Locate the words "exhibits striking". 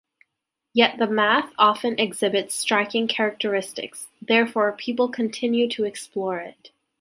1.99-3.07